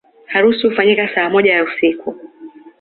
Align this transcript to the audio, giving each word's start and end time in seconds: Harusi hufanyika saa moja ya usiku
Harusi 0.27 0.67
hufanyika 0.67 1.09
saa 1.15 1.29
moja 1.29 1.53
ya 1.53 1.63
usiku 1.63 2.15